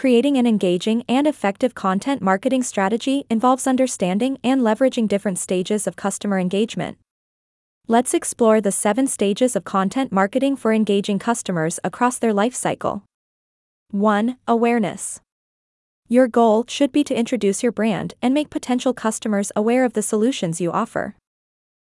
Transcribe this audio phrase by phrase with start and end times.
[0.00, 5.94] creating an engaging and effective content marketing strategy involves understanding and leveraging different stages of
[5.94, 6.96] customer engagement.
[7.86, 13.02] Let's explore the seven stages of content marketing for engaging customers across their life cycle.
[13.90, 14.38] 1.
[14.48, 15.20] Awareness.
[16.08, 20.00] Your goal should be to introduce your brand and make potential customers aware of the
[20.00, 21.14] solutions you offer.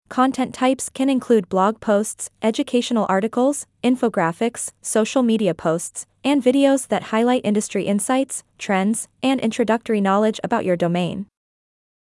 [0.09, 7.03] Content types can include blog posts, educational articles, infographics, social media posts, and videos that
[7.11, 11.25] highlight industry insights, trends, and introductory knowledge about your domain.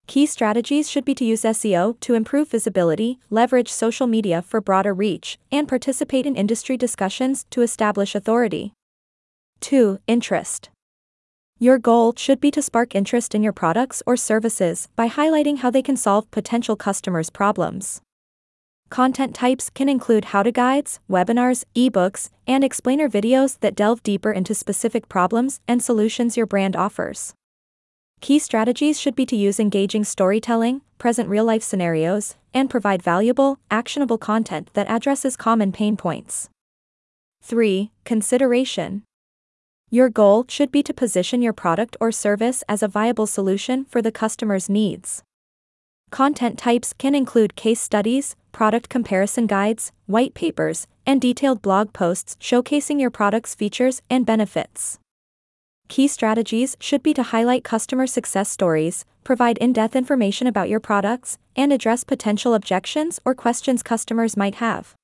[0.07, 4.95] Key strategies should be to use SEO to improve visibility, leverage social media for broader
[4.95, 8.73] reach, and participate in industry discussions to establish authority.
[9.61, 9.99] 2.
[10.07, 10.71] Interest.
[11.61, 15.71] Your goal should be to spark interest in your products or services by highlighting how
[15.73, 18.01] they can solve potential customers' problems.
[18.91, 24.31] Content types can include how to guides, webinars, ebooks, and explainer videos that delve deeper
[24.31, 27.35] into specific problems and solutions your brand offers.
[28.21, 33.59] Key strategies should be to use engaging storytelling, present real life scenarios, and provide valuable,
[33.69, 36.49] actionable content that addresses common pain points.
[37.43, 37.91] 3.
[38.05, 39.03] Consideration.
[39.91, 44.03] Your goal should be to position your product or service as a viable solution for
[44.03, 45.23] the customer's needs.
[46.11, 52.37] Content types can include case studies, product comparison guides, white papers, and detailed blog posts
[52.39, 54.99] showcasing your product's features and benefits.
[55.89, 60.81] Key strategies should be to highlight customer success stories, provide in depth information about your
[60.81, 64.95] products, and address potential objections or questions customers might have.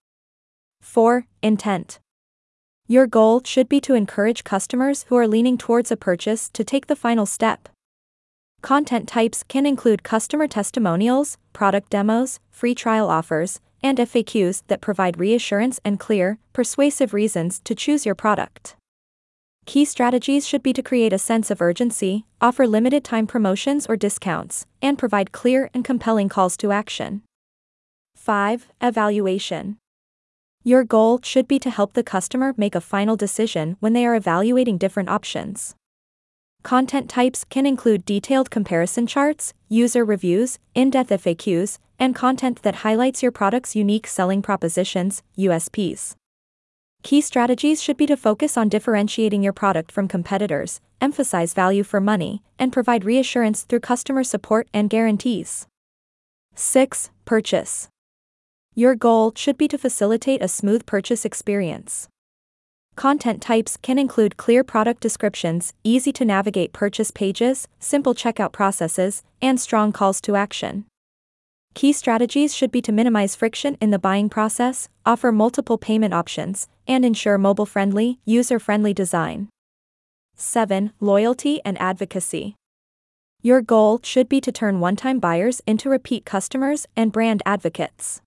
[0.83, 1.25] 4.
[1.43, 2.01] Intent.
[2.87, 6.87] Your goal should be to encourage customers who are leaning towards a purchase to take
[6.87, 7.71] the final step.
[8.61, 15.19] Content types can include customer testimonials, product demos, free trial offers, and FAQs that provide
[15.19, 18.77] reassurance and clear, persuasive reasons to choose your product.
[19.65, 23.97] Key strategies should be to create a sense of urgency, offer limited time promotions or
[23.97, 27.23] discounts, and provide clear and compelling calls to action.
[28.15, 28.69] 5.
[28.83, 29.79] Evaluation.
[30.67, 34.15] Your goal should be to help the customer make a final decision when they are
[34.15, 35.75] evaluating different options.
[36.63, 42.77] Content types can include detailed comparison charts, user reviews, in depth FAQs, and content that
[42.77, 46.15] highlights your product's unique selling propositions, USPs.
[47.03, 52.01] Key strategies should be to focus on differentiating your product from competitors, emphasize value for
[52.01, 55.67] money, and provide reassurance through customer support and guarantees.
[56.55, 57.11] 6.
[57.27, 57.91] Purchase.
[58.77, 62.09] Your goal should be to facilitate a smooth purchase experience.
[62.97, 69.23] Content types can include clear product descriptions, easy to navigate purchase pages, simple checkout processes,
[69.41, 70.87] and strong calls to action.
[71.75, 76.67] Key strategies should be to minimize friction in the buying process, offer multiple payment options,
[76.89, 79.49] and ensure mobile friendly, user friendly design.
[80.35, 80.93] 7.
[80.99, 82.57] Loyalty and advocacy.
[83.41, 88.21] Your goal should be to turn one time buyers into repeat customers and brand advocates.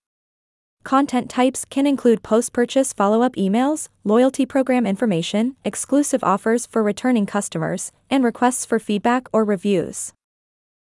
[0.88, 6.82] Content types can include post purchase follow up emails, loyalty program information, exclusive offers for
[6.82, 10.14] returning customers, and requests for feedback or reviews.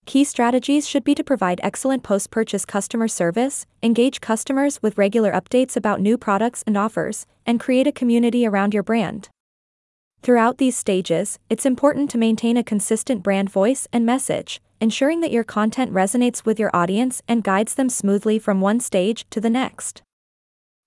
[0.06, 5.30] Key strategies should be to provide excellent post purchase customer service, engage customers with regular
[5.30, 9.28] updates about new products and offers, and create a community around your brand.
[10.22, 15.30] Throughout these stages, it's important to maintain a consistent brand voice and message, ensuring that
[15.30, 19.48] your content resonates with your audience and guides them smoothly from one stage to the
[19.48, 20.02] next.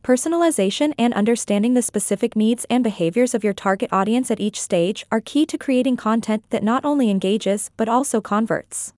[0.03, 5.05] Personalization and understanding the specific needs and behaviors of your target audience at each stage
[5.13, 8.93] are key to creating content that not only engages but also converts.